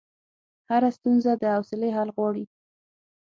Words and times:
هره 0.69 0.89
ستونزه 0.97 1.31
د 1.37 1.43
حوصلې 1.55 1.89
حل 1.95 2.09
غواړي. 2.15 2.45